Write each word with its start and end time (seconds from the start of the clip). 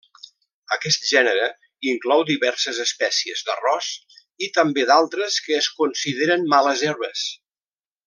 Aquest 0.75 1.03
gènere 1.09 1.43
inclou 1.91 2.23
diverses 2.29 2.81
espècies 2.85 3.45
d'arròs 3.51 3.93
i 4.47 4.51
també 4.59 4.89
d'altres 4.93 5.41
que 5.49 5.57
es 5.63 5.73
consideren 5.85 6.53
males 6.57 6.87
herbes. 6.91 7.33